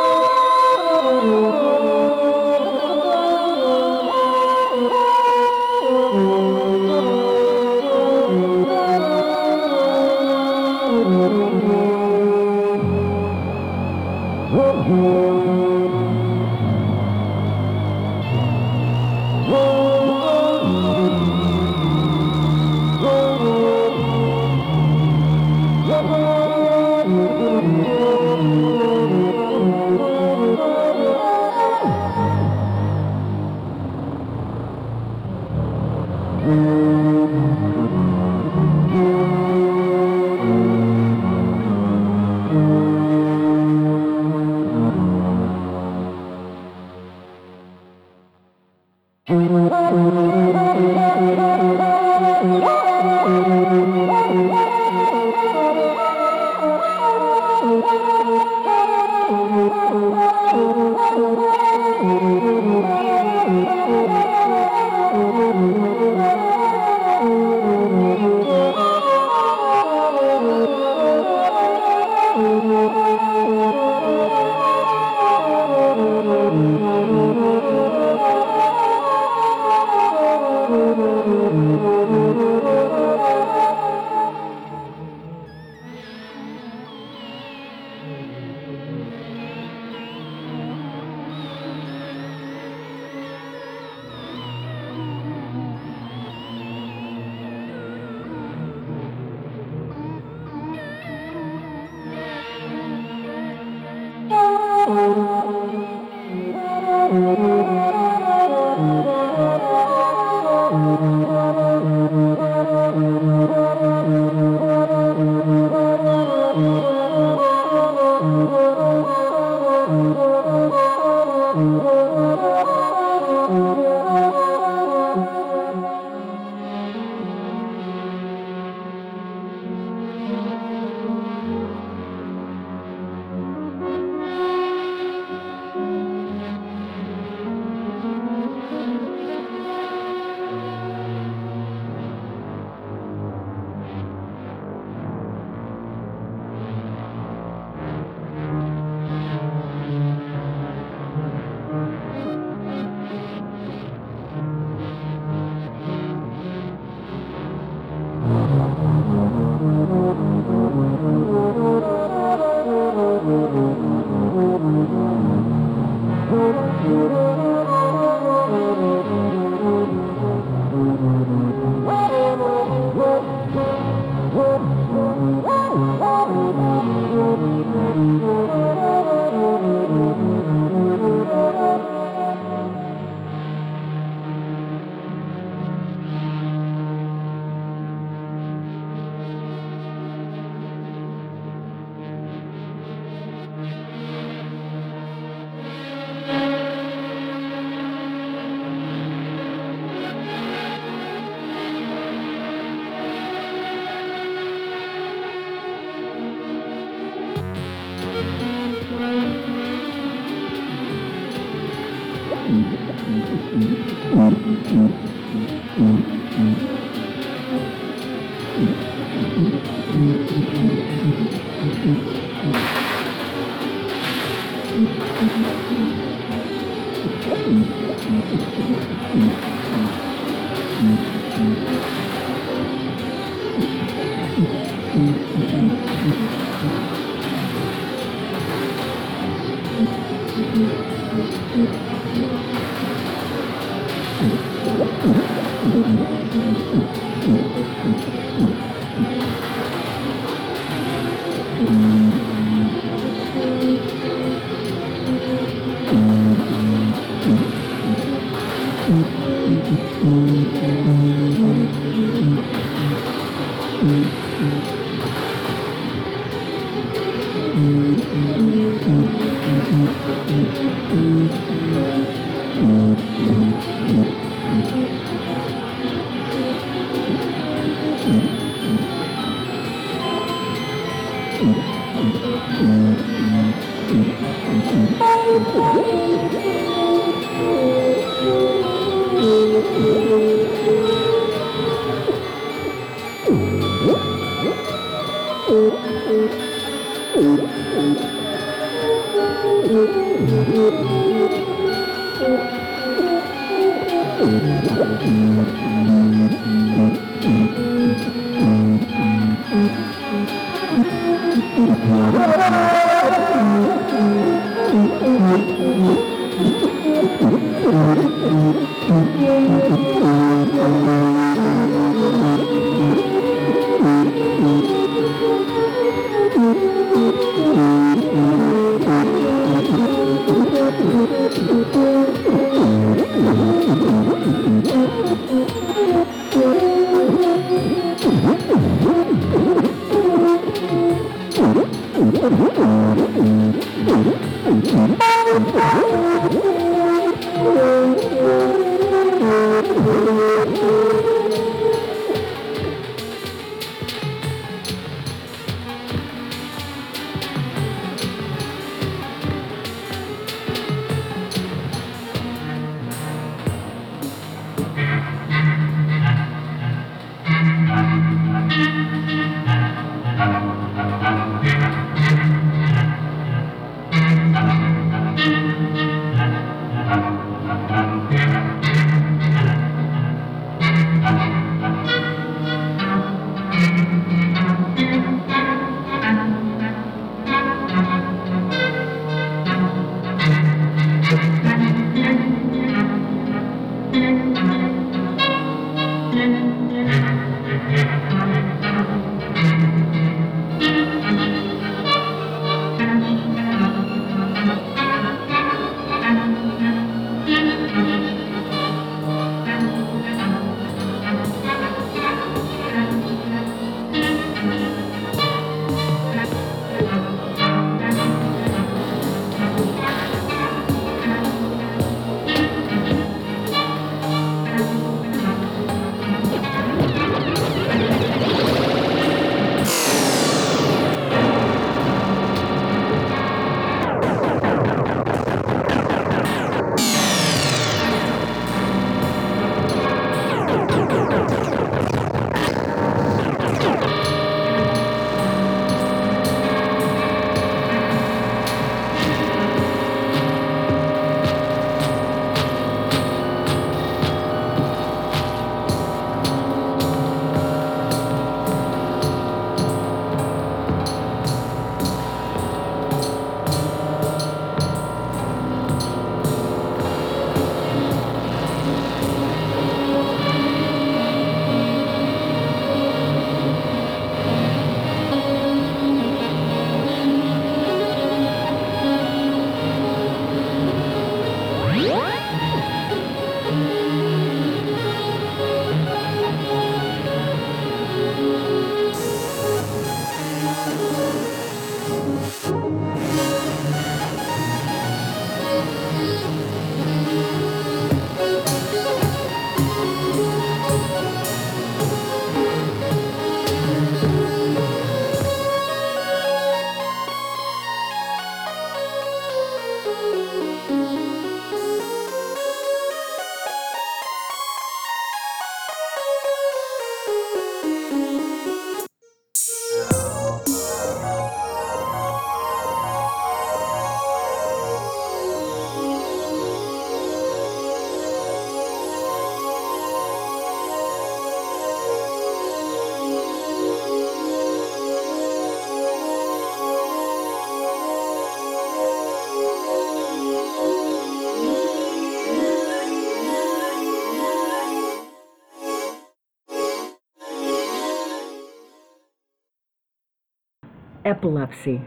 Epilepsy. 551.05 551.83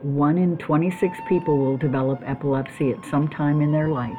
One 0.00 0.38
in 0.38 0.56
26 0.56 1.18
people 1.28 1.58
will 1.58 1.76
develop 1.76 2.22
epilepsy 2.24 2.92
at 2.92 3.04
some 3.10 3.28
time 3.28 3.60
in 3.60 3.72
their 3.72 3.88
life. 3.88 4.16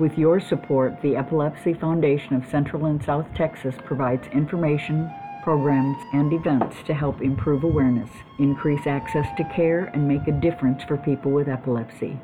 With 0.00 0.16
your 0.16 0.40
support, 0.40 1.02
the 1.02 1.16
Epilepsy 1.16 1.74
Foundation 1.74 2.34
of 2.34 2.48
Central 2.48 2.86
and 2.86 3.04
South 3.04 3.26
Texas 3.34 3.74
provides 3.84 4.26
information, 4.28 5.12
programs, 5.44 5.98
and 6.14 6.32
events 6.32 6.76
to 6.86 6.94
help 6.94 7.20
improve 7.20 7.62
awareness, 7.62 8.08
increase 8.38 8.86
access 8.86 9.26
to 9.36 9.44
care, 9.54 9.90
and 9.92 10.08
make 10.08 10.26
a 10.26 10.40
difference 10.40 10.82
for 10.84 10.96
people 10.96 11.30
with 11.30 11.46
epilepsy. 11.46 12.18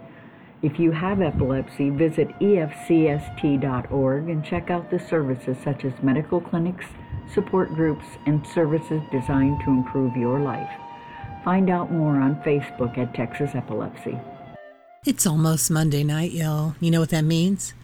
If 0.63 0.79
you 0.79 0.93
have 0.93 1.21
epilepsy, 1.21 1.91
visit 1.91 2.29
efcst.org 2.39 4.29
and 4.31 4.43
check 4.43 4.71
out 4.71 4.91
the 4.91 4.99
services 4.99 5.59
such 5.63 5.85
as 5.85 5.93
medical 6.03 6.41
clinics, 6.41 6.87
support 7.35 7.75
groups, 7.75 8.07
and 8.25 8.47
services 8.47 9.03
designed 9.13 9.61
to 9.65 9.71
improve 9.71 10.17
your 10.17 10.41
life. 10.41 10.71
Find 11.45 11.69
out 11.69 11.93
more 11.93 12.17
on 12.17 12.37
Facebook 12.37 12.97
at 12.97 13.15
Texas 13.15 13.51
Epilepsy. 13.55 14.19
It's 15.05 15.27
almost 15.27 15.71
Monday 15.71 16.03
night, 16.03 16.33
y'all. 16.33 16.75
You 16.81 16.91
know 16.91 17.01
what 17.01 17.11
that 17.11 17.25
means? 17.25 17.75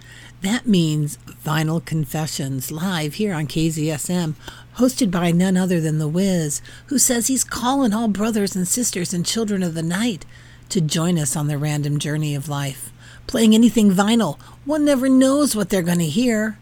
That 0.41 0.67
means 0.67 1.19
Vinyl 1.45 1.85
Confessions 1.85 2.73
live 2.73 3.15
here 3.15 3.35
on 3.35 3.47
KZSM, 3.47 4.35
hosted 4.77 5.11
by 5.11 5.31
none 5.31 5.59
other 5.59 5.83
than 5.83 5.99
The 5.99 6.09
Wiz, 6.09 6.63
who 6.87 6.99
says 6.99 7.27
he's 7.27 7.45
calling 7.45 7.93
all 7.93 8.09
brothers 8.09 8.57
and 8.57 8.67
sisters 8.67 9.13
and 9.13 9.27
children 9.27 9.63
of 9.63 9.75
the 9.75 9.83
night 9.83 10.25
to 10.71 10.81
join 10.81 11.19
us 11.19 11.37
on 11.37 11.47
the 11.47 11.59
random 11.59 11.99
journey 11.99 12.35
of 12.35 12.49
life. 12.49 12.91
Playing 13.27 13.55
anything 13.55 13.91
vinyl, 13.91 14.41
one 14.65 14.87
never 14.87 15.11
knows 15.11 15.55
what 15.55 15.69
they're 15.69 15.83
going 15.83 15.99
to 15.99 16.07
hear. 16.07 16.59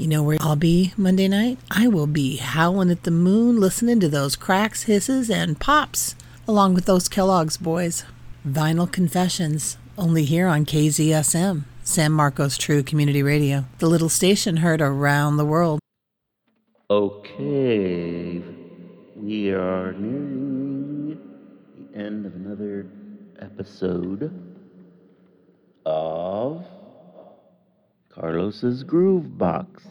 You 0.00 0.06
know 0.06 0.22
where 0.22 0.38
I'll 0.40 0.56
be 0.56 0.94
Monday 0.96 1.28
night? 1.28 1.58
I 1.70 1.86
will 1.86 2.06
be 2.06 2.38
howling 2.38 2.90
at 2.90 3.02
the 3.02 3.10
moon, 3.10 3.60
listening 3.60 4.00
to 4.00 4.08
those 4.08 4.34
cracks, 4.34 4.84
hisses, 4.84 5.28
and 5.28 5.60
pops, 5.60 6.14
along 6.48 6.72
with 6.72 6.86
those 6.86 7.06
Kellogg's 7.06 7.58
boys. 7.58 8.04
Vinyl 8.48 8.90
Confessions, 8.90 9.76
only 9.98 10.24
here 10.24 10.46
on 10.46 10.64
KZSM, 10.64 11.64
San 11.84 12.12
Marcos 12.12 12.56
True 12.56 12.82
Community 12.82 13.22
Radio, 13.22 13.66
the 13.76 13.88
little 13.88 14.08
station 14.08 14.56
heard 14.56 14.80
around 14.80 15.36
the 15.36 15.44
world. 15.44 15.80
Okay, 16.88 18.42
we 19.16 19.50
are 19.50 19.92
nearing 19.92 21.20
the 21.76 21.98
end 21.98 22.24
of 22.24 22.34
another 22.36 22.86
episode 23.38 24.32
of 25.84 26.64
Carlos's 28.20 28.82
Groove 28.82 29.38
Box. 29.38 29.82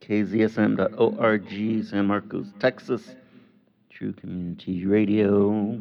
KZSM.org, 0.00 1.84
San 1.84 2.06
Marcos, 2.06 2.46
Texas. 2.60 3.16
True 3.90 4.12
Community 4.12 4.86
Radio. 4.86 5.76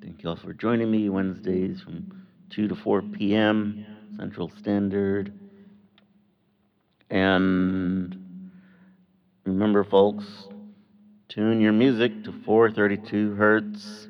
Thank 0.00 0.22
you 0.22 0.28
all 0.28 0.36
for 0.36 0.52
joining 0.52 0.92
me 0.92 1.08
Wednesdays 1.08 1.80
from 1.80 2.24
2 2.50 2.68
to 2.68 2.76
4 2.76 3.02
p.m. 3.02 3.84
Central 4.16 4.48
Standard. 4.60 5.32
And 7.10 8.50
remember, 9.44 9.82
folks, 9.82 10.24
tune 11.28 11.60
your 11.60 11.72
music 11.72 12.22
to 12.24 12.32
432 12.44 13.34
hertz. 13.34 14.06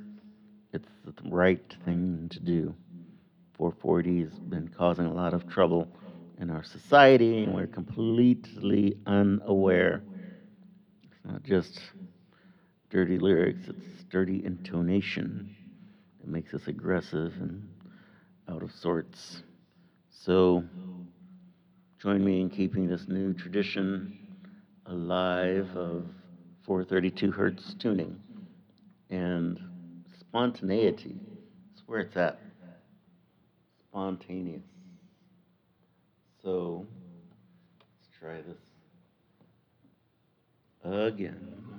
It's 0.75 0.89
the 1.07 1.31
right 1.31 1.75
thing 1.87 2.29
to 2.33 2.39
do. 2.39 2.75
440 3.57 4.25
has 4.25 4.39
been 4.39 4.69
causing 4.77 5.07
a 5.07 5.13
lot 5.15 5.33
of 5.33 5.49
trouble 5.49 5.89
in 6.43 6.51
our 6.51 6.65
society, 6.65 7.45
and 7.45 7.55
we're 7.55 7.69
completely 7.69 8.97
unaware. 9.07 10.03
It's 11.05 11.25
not 11.25 11.43
just 11.45 11.81
dirty 12.91 13.17
lyrics, 13.17 13.61
it's 13.69 14.05
dirty 14.11 14.45
intonation. 14.45 15.55
It 16.21 16.29
makes 16.29 16.53
us 16.53 16.67
aggressive 16.67 17.33
and 17.41 17.69
out 18.49 18.63
of 18.63 18.73
sorts. 18.73 19.45
So, 20.11 20.65
join 22.01 22.25
me 22.25 22.41
in 22.41 22.51
keeping 22.51 22.89
this 22.89 23.07
new 23.07 23.33
tradition 23.33 24.19
alive 24.87 25.69
of 25.77 26.07
432 26.67 27.31
hertz 27.31 27.75
tuning 27.75 28.21
and 29.11 29.61
spontaneity. 30.19 31.21
That's 31.71 31.87
where 31.87 32.01
it's 32.01 32.17
at. 32.17 32.41
Spontaneous. 33.89 34.72
So, 36.43 36.87
let's 37.79 38.09
try 38.19 38.41
this 38.43 38.59
again. 40.83 41.72